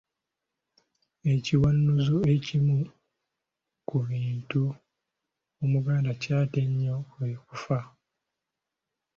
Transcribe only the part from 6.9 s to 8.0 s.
kwe kufa.